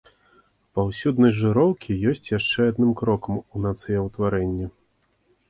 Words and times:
Паўсюднасць 0.77 1.35
жыроўкі 1.41 1.97
ёсць 2.13 2.31
яшчэ 2.37 2.59
адным 2.71 2.91
крокам 3.03 3.35
у 3.43 3.57
нацыяўтварэнні. 3.67 4.65